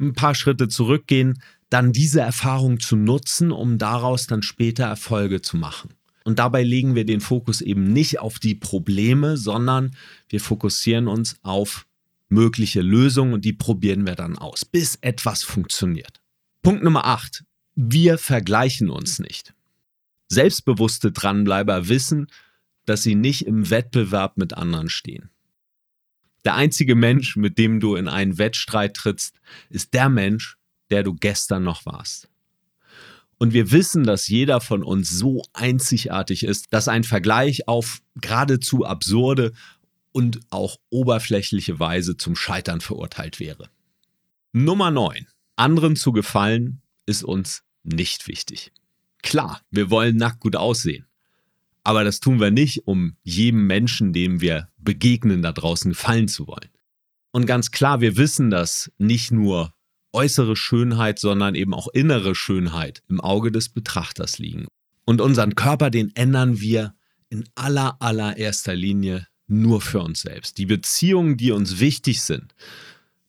ein 0.00 0.12
paar 0.12 0.34
Schritte 0.34 0.66
zurückgehen, 0.66 1.40
dann 1.70 1.92
diese 1.92 2.20
Erfahrung 2.20 2.80
zu 2.80 2.96
nutzen, 2.96 3.52
um 3.52 3.78
daraus 3.78 4.26
dann 4.26 4.42
später 4.42 4.86
Erfolge 4.86 5.40
zu 5.40 5.56
machen. 5.56 5.90
Und 6.26 6.40
dabei 6.40 6.64
legen 6.64 6.96
wir 6.96 7.04
den 7.04 7.20
Fokus 7.20 7.60
eben 7.60 7.92
nicht 7.92 8.18
auf 8.18 8.40
die 8.40 8.56
Probleme, 8.56 9.36
sondern 9.36 9.94
wir 10.28 10.40
fokussieren 10.40 11.06
uns 11.06 11.36
auf 11.42 11.86
mögliche 12.28 12.82
Lösungen 12.82 13.32
und 13.32 13.44
die 13.44 13.52
probieren 13.52 14.08
wir 14.08 14.16
dann 14.16 14.36
aus, 14.36 14.64
bis 14.64 14.96
etwas 15.02 15.44
funktioniert. 15.44 16.20
Punkt 16.62 16.82
Nummer 16.82 17.04
8. 17.04 17.44
Wir 17.76 18.18
vergleichen 18.18 18.90
uns 18.90 19.20
nicht. 19.20 19.54
Selbstbewusste 20.26 21.12
Dranbleiber 21.12 21.86
wissen, 21.88 22.26
dass 22.86 23.04
sie 23.04 23.14
nicht 23.14 23.46
im 23.46 23.70
Wettbewerb 23.70 24.36
mit 24.36 24.52
anderen 24.52 24.88
stehen. 24.88 25.30
Der 26.44 26.56
einzige 26.56 26.96
Mensch, 26.96 27.36
mit 27.36 27.56
dem 27.56 27.78
du 27.78 27.94
in 27.94 28.08
einen 28.08 28.36
Wettstreit 28.36 28.94
trittst, 28.94 29.38
ist 29.70 29.94
der 29.94 30.08
Mensch, 30.08 30.56
der 30.90 31.04
du 31.04 31.14
gestern 31.14 31.62
noch 31.62 31.86
warst. 31.86 32.28
Und 33.38 33.52
wir 33.52 33.70
wissen, 33.70 34.04
dass 34.04 34.28
jeder 34.28 34.60
von 34.60 34.82
uns 34.82 35.10
so 35.10 35.42
einzigartig 35.52 36.42
ist, 36.44 36.66
dass 36.70 36.88
ein 36.88 37.04
Vergleich 37.04 37.68
auf 37.68 38.00
geradezu 38.14 38.84
absurde 38.84 39.52
und 40.12 40.40
auch 40.48 40.78
oberflächliche 40.88 41.78
Weise 41.78 42.16
zum 42.16 42.34
Scheitern 42.34 42.80
verurteilt 42.80 43.38
wäre. 43.38 43.68
Nummer 44.52 44.90
9. 44.90 45.26
Anderen 45.56 45.96
zu 45.96 46.12
gefallen 46.12 46.80
ist 47.04 47.22
uns 47.22 47.62
nicht 47.82 48.26
wichtig. 48.26 48.72
Klar, 49.22 49.60
wir 49.70 49.90
wollen 49.90 50.16
nackt 50.16 50.40
gut 50.40 50.56
aussehen. 50.56 51.06
Aber 51.84 52.02
das 52.02 52.20
tun 52.20 52.40
wir 52.40 52.50
nicht, 52.50 52.86
um 52.86 53.16
jedem 53.22 53.66
Menschen, 53.66 54.12
dem 54.12 54.40
wir 54.40 54.68
begegnen, 54.78 55.42
da 55.42 55.52
draußen 55.52 55.92
gefallen 55.92 56.28
zu 56.28 56.46
wollen. 56.46 56.70
Und 57.30 57.46
ganz 57.46 57.70
klar, 57.70 58.00
wir 58.00 58.16
wissen, 58.16 58.50
dass 58.50 58.90
nicht 58.98 59.30
nur 59.30 59.72
äußere 60.12 60.56
Schönheit, 60.56 61.18
sondern 61.18 61.54
eben 61.54 61.74
auch 61.74 61.88
innere 61.88 62.34
Schönheit 62.34 63.02
im 63.08 63.20
Auge 63.20 63.52
des 63.52 63.68
Betrachters 63.68 64.38
liegen. 64.38 64.66
Und 65.04 65.20
unseren 65.20 65.54
Körper, 65.54 65.90
den 65.90 66.14
ändern 66.14 66.60
wir 66.60 66.94
in 67.28 67.44
aller 67.54 68.00
allererster 68.00 68.74
Linie 68.74 69.26
nur 69.46 69.80
für 69.80 70.00
uns 70.00 70.22
selbst. 70.22 70.58
Die 70.58 70.66
Beziehungen, 70.66 71.36
die 71.36 71.52
uns 71.52 71.78
wichtig 71.80 72.22
sind 72.22 72.54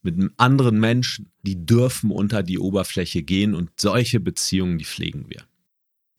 mit 0.01 0.31
anderen 0.37 0.79
Menschen, 0.79 1.31
die 1.41 1.65
dürfen 1.65 2.11
unter 2.11 2.41
die 2.43 2.59
Oberfläche 2.59 3.23
gehen 3.23 3.53
und 3.53 3.71
solche 3.79 4.19
Beziehungen, 4.19 4.77
die 4.77 4.85
pflegen 4.85 5.25
wir. 5.29 5.43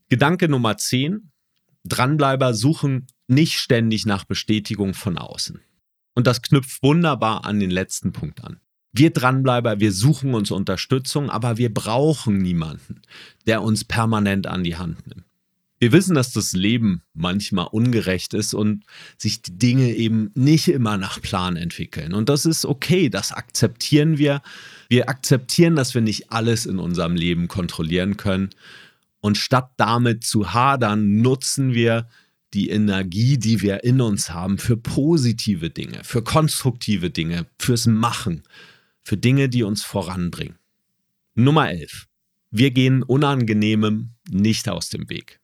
Gedanke 0.09 0.49
Nummer 0.49 0.77
10. 0.77 1.31
Dranbleiber 1.85 2.55
suchen 2.55 3.07
nicht 3.29 3.59
ständig 3.59 4.07
nach 4.07 4.25
Bestätigung 4.25 4.95
von 4.95 5.19
außen. 5.19 5.61
Und 6.15 6.27
das 6.27 6.43
knüpft 6.43 6.83
wunderbar 6.83 7.45
an 7.45 7.61
den 7.61 7.71
letzten 7.71 8.12
Punkt 8.12 8.45
an. 8.45 8.61
Wir 8.92 9.11
Dranbleiber, 9.11 9.80
wir 9.80 9.92
suchen 9.92 10.35
uns 10.35 10.50
Unterstützung, 10.50 11.30
aber 11.30 11.59
wir 11.59 11.73
brauchen 11.73 12.38
niemanden, 12.38 13.02
der 13.47 13.62
uns 13.62 13.85
permanent 13.85 14.47
an 14.47 14.64
die 14.64 14.76
Hand 14.76 15.07
nimmt. 15.07 15.25
Wir 15.80 15.92
wissen, 15.92 16.14
dass 16.14 16.33
das 16.33 16.54
Leben 16.54 17.02
manchmal 17.14 17.68
ungerecht 17.71 18.35
ist 18.35 18.52
und 18.52 18.85
sich 19.16 19.42
die 19.42 19.57
Dinge 19.57 19.95
eben 19.95 20.33
nicht 20.35 20.66
immer 20.68 20.97
nach 20.97 21.21
Plan 21.23 21.57
entwickeln. 21.57 22.14
Und 22.14 22.28
das 22.28 22.47
ist 22.47 22.64
okay, 22.64 23.09
das 23.09 23.30
akzeptieren 23.30 24.18
wir. 24.18 24.42
Wir 24.88 25.09
akzeptieren, 25.09 25.76
dass 25.76 25.95
wir 25.95 26.02
nicht 26.02 26.33
alles 26.33 26.66
in 26.66 26.80
unserem 26.80 27.14
Leben 27.14 27.47
kontrollieren 27.47 28.16
können. 28.16 28.50
Und 29.21 29.38
statt 29.38 29.71
damit 29.76 30.25
zu 30.25 30.52
hadern, 30.52 31.21
nutzen 31.21 31.75
wir 31.75 32.09
die 32.54 32.71
Energie, 32.71 33.38
die 33.38 33.62
wir 33.62 33.85
in 33.85 34.00
uns 34.00 34.30
haben, 34.30 34.59
für 34.59 34.76
positive 34.76 35.71
Dinge, 35.71 36.02
für 36.02 36.23
konstruktive 36.23 37.11
Dinge, 37.11 37.47
fürs 37.59 37.87
Machen, 37.87 38.42
für 39.09 39.17
Dinge, 39.17 39.49
die 39.49 39.62
uns 39.62 39.83
voranbringen. 39.83 40.59
Nummer 41.35 41.71
11. 41.71 42.09
Wir 42.50 42.71
gehen 42.73 43.03
Unangenehmem 43.03 44.11
nicht 44.29 44.69
aus 44.69 44.91
dem 44.91 45.09
Weg. 45.09 45.41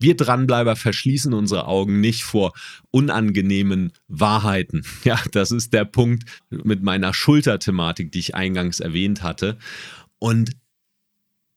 Wir 0.00 0.16
Dranbleiber 0.16 0.74
verschließen 0.74 1.34
unsere 1.34 1.66
Augen 1.66 2.00
nicht 2.00 2.24
vor 2.24 2.54
unangenehmen 2.90 3.92
Wahrheiten. 4.08 4.86
Ja, 5.04 5.20
das 5.32 5.50
ist 5.50 5.74
der 5.74 5.84
Punkt 5.84 6.24
mit 6.48 6.82
meiner 6.82 7.12
Schulterthematik, 7.12 8.10
die 8.10 8.20
ich 8.20 8.34
eingangs 8.34 8.80
erwähnt 8.80 9.22
hatte. 9.22 9.58
Und 10.18 10.52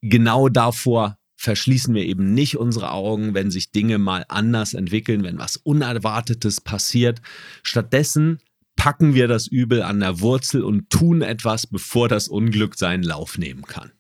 genau 0.01 0.49
davor 0.49 1.17
verschließen 1.37 1.95
wir 1.95 2.03
eben 2.03 2.33
nicht 2.33 2.57
unsere 2.57 2.91
Augen, 2.91 3.33
wenn 3.33 3.51
sich 3.51 3.71
Dinge 3.71 3.99
mal 3.99 4.25
anders 4.27 4.73
entwickeln, 4.73 5.23
wenn 5.23 5.37
was 5.37 5.55
Unerwartetes 5.55 6.59
passiert. 6.59 7.21
Stattdessen 7.63 8.39
packen 8.77 9.13
wir 9.13 9.27
das 9.27 9.47
Übel 9.47 9.81
an 9.81 9.99
der 9.99 10.21
Wurzel 10.21 10.63
und 10.63 10.89
tun 10.89 11.21
etwas, 11.21 11.67
bevor 11.67 12.07
das 12.07 12.29
Unglück 12.29 12.77
seinen 12.77 13.03
Lauf 13.03 13.37
nehmen 13.37 13.63
kann. 13.63 13.91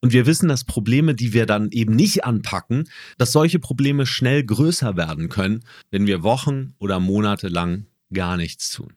Und 0.00 0.12
wir 0.12 0.26
wissen, 0.26 0.48
dass 0.48 0.64
Probleme, 0.64 1.14
die 1.14 1.32
wir 1.32 1.46
dann 1.46 1.70
eben 1.70 1.94
nicht 1.94 2.24
anpacken, 2.24 2.88
dass 3.18 3.30
solche 3.30 3.60
Probleme 3.60 4.04
schnell 4.04 4.42
größer 4.42 4.96
werden 4.96 5.28
können, 5.28 5.60
wenn 5.92 6.08
wir 6.08 6.24
Wochen 6.24 6.74
oder 6.80 6.98
Monate 6.98 7.46
lang 7.46 7.86
gar 8.12 8.36
nichts 8.36 8.70
tun. 8.70 8.94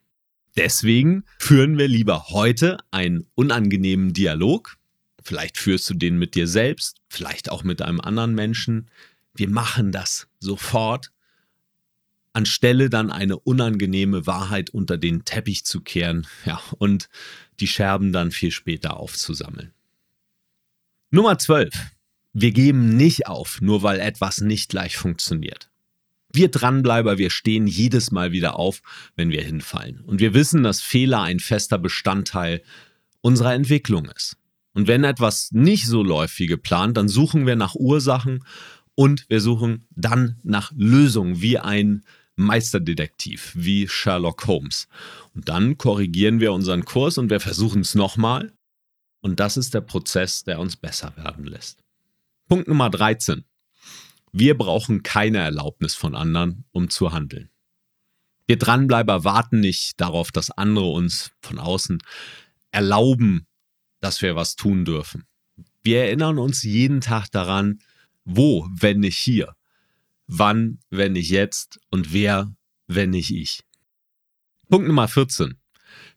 Deswegen 0.57 1.23
führen 1.37 1.77
wir 1.77 1.87
lieber 1.87 2.29
heute 2.29 2.77
einen 2.89 3.27
unangenehmen 3.35 4.13
Dialog. 4.13 4.77
Vielleicht 5.21 5.57
führst 5.57 5.89
du 5.89 5.93
den 5.93 6.17
mit 6.17 6.33
dir 6.33 6.47
selbst, 6.47 7.01
vielleicht 7.07 7.51
auch 7.51 7.63
mit 7.63 7.83
einem 7.83 7.99
anderen 7.99 8.33
Menschen. 8.33 8.89
Wir 9.35 9.49
machen 9.49 9.91
das 9.91 10.27
sofort, 10.39 11.11
anstelle 12.35 12.89
dann 12.89 13.11
eine 13.11 13.39
unangenehme 13.39 14.27
Wahrheit 14.27 14.69
unter 14.69 14.97
den 14.97 15.25
Teppich 15.25 15.65
zu 15.65 15.81
kehren 15.81 16.27
ja, 16.45 16.61
und 16.77 17.09
die 17.59 17.67
Scherben 17.67 18.11
dann 18.11 18.31
viel 18.31 18.51
später 18.51 18.97
aufzusammeln. 18.97 19.73
Nummer 21.11 21.37
12. 21.37 21.73
Wir 22.33 22.51
geben 22.51 22.97
nicht 22.97 23.27
auf, 23.27 23.61
nur 23.61 23.81
weil 23.83 23.99
etwas 23.99 24.41
nicht 24.41 24.69
gleich 24.69 24.97
funktioniert. 24.97 25.69
Wir 26.33 26.49
Dranbleiber, 26.49 27.17
wir 27.17 27.29
stehen 27.29 27.65
jedes 27.65 28.11
Mal 28.11 28.33
wieder 28.33 28.59
auf, 28.59 28.81
wenn 29.15 29.29
wir 29.29 29.41
hinfallen. 29.41 30.01
Und 30.01 30.19
wir 30.19 30.33
wissen, 30.33 30.63
dass 30.63 30.81
Fehler 30.81 31.21
ein 31.21 31.39
fester 31.39 31.77
Bestandteil 31.77 32.61
unserer 33.21 33.53
Entwicklung 33.53 34.09
ist. 34.13 34.35
Und 34.73 34.87
wenn 34.87 35.05
etwas 35.05 35.53
nicht 35.53 35.87
so 35.87 36.03
läuft 36.03 36.37
wie 36.39 36.47
geplant, 36.47 36.97
dann 36.97 37.07
suchen 37.07 37.47
wir 37.47 37.55
nach 37.55 37.75
Ursachen 37.75 38.43
und 38.95 39.25
wir 39.29 39.39
suchen 39.39 39.85
dann 39.91 40.39
nach 40.43 40.73
Lösungen 40.75 41.41
wie 41.41 41.57
ein 41.57 42.03
Meisterdetektiv, 42.35 43.51
wie 43.55 43.87
Sherlock 43.87 44.47
Holmes. 44.47 44.87
Und 45.33 45.49
dann 45.49 45.77
korrigieren 45.77 46.39
wir 46.39 46.53
unseren 46.53 46.85
Kurs 46.85 47.17
und 47.17 47.29
wir 47.29 47.39
versuchen 47.39 47.81
es 47.81 47.95
nochmal 47.95 48.51
und 49.25 49.39
das 49.39 49.57
ist 49.57 49.73
der 49.73 49.81
Prozess, 49.81 50.43
der 50.43 50.59
uns 50.59 50.75
besser 50.75 51.17
werden 51.17 51.45
lässt. 51.45 51.83
Punkt 52.47 52.67
Nummer 52.67 52.91
13. 52.91 53.43
Wir 54.31 54.55
brauchen 54.55 55.01
keine 55.01 55.39
Erlaubnis 55.39 55.95
von 55.95 56.13
anderen, 56.13 56.65
um 56.71 56.91
zu 56.91 57.11
handeln. 57.11 57.49
Wir 58.45 58.59
Dranbleiber 58.59 59.23
warten 59.23 59.61
nicht 59.61 59.99
darauf, 59.99 60.31
dass 60.31 60.51
andere 60.51 60.91
uns 60.91 61.31
von 61.41 61.57
außen 61.57 62.03
erlauben, 62.69 63.47
dass 63.99 64.21
wir 64.21 64.35
was 64.35 64.55
tun 64.55 64.85
dürfen. 64.85 65.23
Wir 65.81 66.03
erinnern 66.03 66.37
uns 66.37 66.61
jeden 66.61 67.01
Tag 67.01 67.31
daran, 67.31 67.79
wo, 68.25 68.67
wenn 68.69 68.99
nicht 68.99 69.17
hier, 69.17 69.55
wann, 70.27 70.79
wenn 70.89 71.13
nicht 71.13 71.29
jetzt 71.29 71.79
und 71.89 72.13
wer, 72.13 72.55
wenn 72.87 73.11
nicht 73.11 73.31
ich. 73.31 73.63
Punkt 74.69 74.87
Nummer 74.87 75.07
14. 75.07 75.55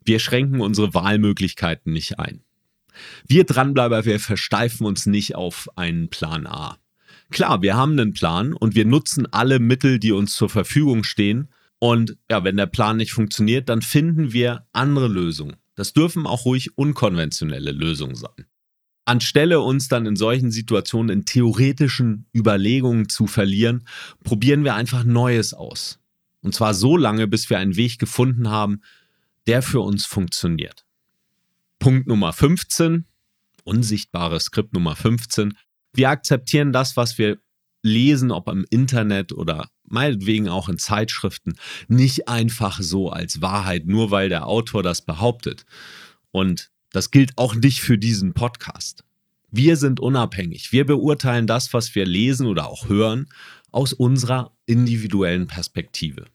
Wir 0.05 0.19
schränken 0.19 0.61
unsere 0.61 0.95
Wahlmöglichkeiten 0.95 1.93
nicht 1.93 2.19
ein. 2.19 2.43
Wir 3.27 3.45
Dranbleiber, 3.45 4.05
wir 4.05 4.19
versteifen 4.21 4.87
uns 4.87 5.07
nicht 5.07 5.35
auf 5.35 5.69
einen 5.77 6.09
Plan 6.09 6.47
A. 6.47 6.79
Klar, 7.31 7.63
wir 7.63 7.77
haben 7.77 7.93
einen 7.93 8.15
Plan 8.15 8.55
und 8.55 8.75
wir 8.75 8.85
nutzen 8.85 9.27
alle 9.27 9.59
Mittel, 9.59 9.99
die 9.99 10.13
uns 10.13 10.35
zur 10.35 10.49
Verfügung 10.49 11.05
stehen. 11.05 11.49
Und 11.79 12.17
ja, 12.31 12.43
wenn 12.43 12.57
der 12.57 12.67
Plan 12.67 12.97
nicht 12.97 13.13
funktioniert, 13.13 13.69
dann 13.69 13.83
finden 13.83 14.33
wir 14.33 14.67
andere 14.73 15.09
Lösungen. 15.09 15.57
Das 15.75 15.93
dürfen 15.93 16.27
auch 16.27 16.45
ruhig 16.45 16.77
unkonventionelle 16.77 17.71
Lösungen 17.73 18.17
sein. 18.17 18.47
Anstelle 19.09 19.61
uns 19.61 19.89
dann 19.89 20.07
in 20.07 20.17
solchen 20.17 20.51
Situationen 20.51 21.11
in 21.11 21.25
theoretischen 21.25 22.27
Überlegungen 22.35 23.09
zu 23.09 23.27
verlieren, 23.27 23.87
probieren 24.23 24.65
wir 24.65 24.75
einfach 24.75 25.05
Neues 25.05 25.55
aus. 25.55 25.99
Und 26.41 26.55
zwar 26.55 26.75
so 26.75 26.97
lange, 26.97 27.27
bis 27.27 27.51
wir 27.51 27.59
einen 27.59 27.77
Weg 27.77 27.99
gefunden 27.99 28.49
haben, 28.49 28.83
der 29.47 29.63
für 29.63 29.81
uns 29.81 30.05
funktioniert. 30.05 30.85
Punkt 31.79 32.07
Nummer 32.07 32.33
15, 32.33 33.07
unsichtbares 33.65 34.45
Skript 34.45 34.75
Nummer 34.75 34.95
15. 34.95 35.57
Wir 35.95 36.11
akzeptieren 36.11 36.73
das, 36.73 36.97
was 36.97 37.19
wir 37.19 37.39
lesen, 37.83 38.31
ob 38.31 38.49
im 38.49 38.67
Internet 38.71 39.33
oder 39.33 39.71
meinetwegen 39.85 40.49
auch 40.49 40.69
in 40.69 40.79
Zeitschriften, 40.79 41.55
nicht 41.89 42.29
einfach 42.29 42.81
so 42.81 43.11
als 43.11 43.41
Wahrheit, 43.41 43.87
nur 43.87 44.11
weil 44.11 44.29
der 44.29 44.47
Autor 44.47 44.83
das 44.83 45.03
behauptet. 45.03 45.65
Und 46.31 46.71
das 46.93 47.11
gilt 47.11 47.37
auch 47.37 47.55
nicht 47.55 47.81
für 47.81 47.99
diesen 47.99 48.35
Podcast. 48.35 49.05
Wir 49.51 49.77
sind 49.77 50.01
unabhängig. 50.01 50.73
Wir 50.73 50.85
beurteilen 50.85 51.47
das, 51.47 51.73
was 51.73 51.95
wir 51.95 52.05
lesen 52.05 52.47
oder 52.47 52.69
auch 52.69 52.89
hören, 52.89 53.29
aus 53.71 53.93
unserer 53.93 54.53
individuellen 54.67 55.47
Perspektive. 55.47 56.27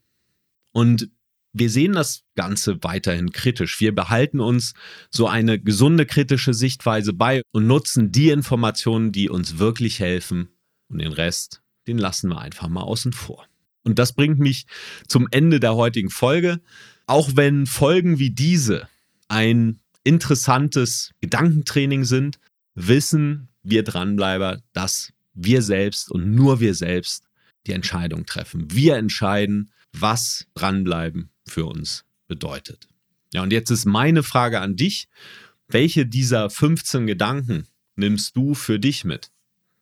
Und 0.72 1.10
wir 1.54 1.70
sehen 1.70 1.94
das 1.94 2.24
Ganze 2.36 2.84
weiterhin 2.84 3.32
kritisch. 3.32 3.80
Wir 3.80 3.94
behalten 3.94 4.40
uns 4.40 4.74
so 5.12 5.28
eine 5.28 5.60
gesunde 5.60 6.08
kritische 6.08 6.54
Sichtweise 6.54 7.14
bei 7.14 7.44
und 7.52 7.68
nutzen 7.68 8.12
die 8.12 8.30
Informationen, 8.30 9.12
die 9.12 9.30
uns 9.30 9.60
wirklich 9.60 10.00
helfen. 10.00 10.50
Und 10.90 11.00
den 11.00 11.14
Rest, 11.14 11.62
den 11.88 12.00
lassen 12.00 12.30
wir 12.30 12.40
einfach 12.40 12.68
mal 12.70 12.82
außen 12.82 13.14
vor. 13.14 13.46
Und 13.84 14.00
das 14.00 14.14
bringt 14.14 14.40
mich 14.40 14.66
zum 15.08 15.28
Ende 15.30 15.60
der 15.60 15.76
heutigen 15.76 16.10
Folge. 16.10 16.60
Auch 17.06 17.32
wenn 17.36 17.68
Folgen 17.68 18.18
wie 18.18 18.32
diese 18.32 18.88
ein 19.28 19.80
interessantes 20.04 21.12
Gedankentraining 21.22 22.06
sind, 22.06 22.40
wissen 22.76 23.50
wir 23.64 23.84
Dranbleiber, 23.84 24.62
dass 24.74 25.14
wir 25.34 25.62
selbst 25.62 26.12
und 26.12 26.34
nur 26.34 26.60
wir 26.60 26.76
selbst 26.76 27.26
die 27.66 27.72
Entscheidung 27.72 28.26
treffen. 28.26 28.68
Wir 28.72 28.98
entscheiden, 28.98 29.72
was 29.94 30.48
dranbleiben 30.54 31.30
für 31.48 31.66
uns 31.66 32.06
bedeutet. 32.28 32.88
Ja, 33.34 33.42
und 33.42 33.52
jetzt 33.52 33.72
ist 33.72 33.86
meine 33.86 34.24
Frage 34.24 34.60
an 34.60 34.76
dich. 34.76 35.08
Welche 35.68 36.06
dieser 36.06 36.50
15 36.50 37.08
Gedanken 37.08 37.68
nimmst 37.96 38.36
du 38.36 38.54
für 38.54 38.80
dich 38.80 39.06
mit? 39.06 39.32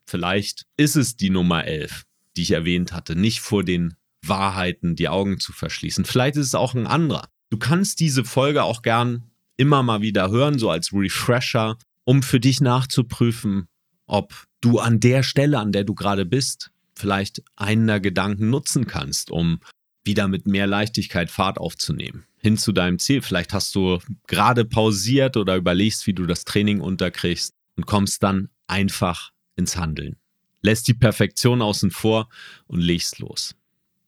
Vielleicht 0.06 0.66
ist 0.78 0.96
es 0.96 1.16
die 1.16 1.30
Nummer 1.30 1.66
11, 1.66 2.04
die 2.38 2.44
ich 2.44 2.52
erwähnt 2.52 2.94
hatte, 2.94 3.16
nicht 3.16 3.42
vor 3.42 3.64
den 3.64 3.96
Wahrheiten 4.22 4.96
die 4.96 5.10
Augen 5.10 5.40
zu 5.40 5.52
verschließen. 5.52 6.06
Vielleicht 6.06 6.38
ist 6.38 6.48
es 6.48 6.56
auch 6.56 6.76
ein 6.76 6.88
anderer. 6.88 7.30
Du 7.50 7.58
kannst 7.58 8.00
diese 8.00 8.24
Folge 8.24 8.64
auch 8.64 8.82
gern 8.82 9.31
immer 9.58 9.84
mal 9.84 10.02
wieder 10.02 10.32
hören, 10.32 10.60
so 10.60 10.70
als 10.70 10.94
Refresher, 10.94 11.78
um 12.04 12.24
für 12.24 12.40
dich 12.40 12.62
nachzuprüfen, 12.62 13.68
ob 14.06 14.34
du 14.62 14.80
an 14.80 15.00
der 15.00 15.24
Stelle, 15.24 15.60
an 15.60 15.72
der 15.72 15.84
du 15.84 15.96
gerade 15.96 16.26
bist, 16.26 16.72
vielleicht 16.96 17.44
einen 17.56 17.88
der 17.88 18.00
Gedanken 18.00 18.50
nutzen 18.50 18.86
kannst, 18.86 19.32
um 19.32 19.60
wieder 20.04 20.28
mit 20.28 20.48
mehr 20.48 20.68
Leichtigkeit 20.68 21.30
Fahrt 21.30 21.58
aufzunehmen. 21.58 22.26
Hin 22.38 22.58
zu 22.58 22.72
deinem 22.72 22.98
Ziel. 22.98 23.22
Vielleicht 23.22 23.54
hast 23.54 23.76
du 23.76 24.00
gerade 24.28 24.66
pausiert 24.66 25.38
oder 25.38 25.56
überlegst, 25.56 26.08
wie 26.08 26.14
du 26.14 26.26
das 26.26 26.44
Training 26.44 26.82
unterkriegst 26.82 27.54
und 27.76 27.86
kommst 27.86 28.24
dann 28.24 28.50
einfach 28.68 29.32
ins 29.56 29.78
Handeln. 29.78 30.18
Lässt 30.62 30.88
die 30.88 30.94
Perfektion 30.94 31.62
außen 31.62 31.92
vor 31.92 32.30
und 32.68 32.82
legst 32.82 33.20
los. 33.20 33.56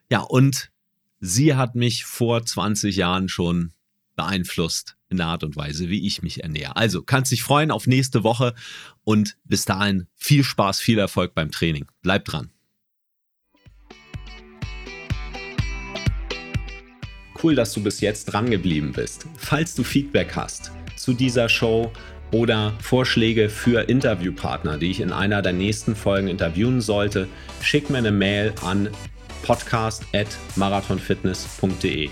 Ja, 0.10 0.22
und 0.22 0.72
sie 1.20 1.56
hat 1.56 1.76
mich 1.76 2.06
vor 2.06 2.46
20 2.46 2.96
Jahren 2.96 3.28
schon 3.28 3.74
beeinflusst 4.16 4.96
in 5.10 5.18
der 5.18 5.28
Art 5.28 5.44
und 5.44 5.58
Weise, 5.58 5.90
wie 5.90 6.08
ich 6.08 6.22
mich 6.22 6.44
ernähre. 6.44 6.78
Also 6.78 7.02
kannst 7.02 7.34
dich 7.34 7.44
freuen 7.44 7.72
auf 7.72 7.88
nächste 7.88 8.24
Woche 8.24 8.56
und 9.04 9.36
bis 9.44 9.66
dahin 9.66 10.08
viel 10.16 10.46
Spaß, 10.46 10.80
viel 10.80 10.98
Erfolg 10.98 11.36
beim 11.36 11.52
Training. 11.52 11.88
Bleib 12.02 12.24
dran. 12.24 12.52
Cool, 17.44 17.56
dass 17.56 17.74
du 17.74 17.84
bis 17.84 18.00
jetzt 18.00 18.26
dran 18.26 18.50
geblieben 18.50 18.94
bist. 18.94 19.26
Falls 19.36 19.76
du 19.76 19.84
Feedback 19.84 20.38
hast 20.38 20.72
zu 20.96 21.12
dieser 21.14 21.50
Show 21.50 21.92
oder 22.32 22.74
Vorschläge 22.82 23.50
für 23.50 23.90
Interviewpartner, 23.90 24.78
die 24.78 24.92
ich 24.92 25.02
in 25.02 25.12
einer 25.12 25.42
der 25.42 25.52
nächsten 25.54 25.96
Folgen 25.96 26.28
interviewen 26.28 26.82
sollte, 26.82 27.28
schick 27.62 27.90
mir 27.90 27.98
eine 27.98 28.12
Mail 28.12 28.54
an 28.64 28.90
podcast.marathonfitness.de. 29.44 32.10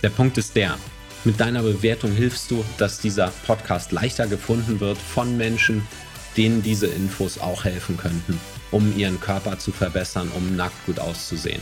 Der 0.01 0.09
Punkt 0.09 0.37
ist 0.39 0.55
der, 0.55 0.77
mit 1.23 1.39
deiner 1.39 1.61
Bewertung 1.61 2.11
hilfst 2.11 2.49
du, 2.49 2.65
dass 2.77 2.99
dieser 2.99 3.31
Podcast 3.45 3.91
leichter 3.91 4.27
gefunden 4.27 4.79
wird 4.79 4.97
von 4.97 5.37
Menschen, 5.37 5.87
denen 6.35 6.63
diese 6.63 6.87
Infos 6.87 7.37
auch 7.37 7.63
helfen 7.63 7.97
könnten, 7.97 8.39
um 8.71 8.97
ihren 8.97 9.19
Körper 9.19 9.59
zu 9.59 9.71
verbessern, 9.71 10.31
um 10.35 10.55
nackt 10.55 10.85
gut 10.87 10.99
auszusehen. 10.99 11.61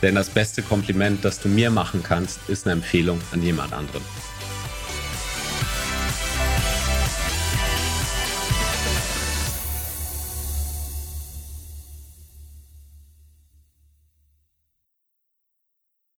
Denn 0.00 0.14
das 0.14 0.30
beste 0.30 0.62
Kompliment, 0.62 1.24
das 1.24 1.38
du 1.40 1.48
mir 1.48 1.70
machen 1.70 2.02
kannst, 2.02 2.40
ist 2.48 2.66
eine 2.66 2.72
Empfehlung 2.72 3.20
an 3.32 3.42
jemand 3.42 3.72
anderen. 3.72 4.02